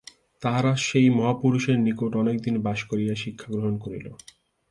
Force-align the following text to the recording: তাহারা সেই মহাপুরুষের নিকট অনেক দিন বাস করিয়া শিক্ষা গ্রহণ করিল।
তাহারা 0.43 0.71
সেই 0.87 1.07
মহাপুরুষের 1.17 1.77
নিকট 1.79 2.11
অনেক 2.15 2.37
দিন 2.45 2.55
বাস 2.65 2.79
করিয়া 2.83 3.13
শিক্ষা 3.15 3.47
গ্রহণ 3.53 3.73
করিল। 3.77 4.05